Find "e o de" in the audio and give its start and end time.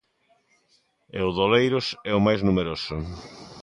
1.17-1.41